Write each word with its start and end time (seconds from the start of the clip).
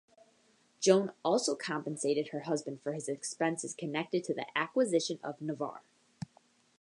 Joan 0.79 1.11
also 1.23 1.53
compensated 1.55 2.29
her 2.29 2.39
husband 2.39 2.81
for 2.81 2.93
his 2.93 3.07
expenses 3.07 3.75
connected 3.75 4.23
to 4.23 4.33
the 4.33 4.47
acquisition 4.57 5.19
of 5.23 5.39
Navarre. 5.39 5.83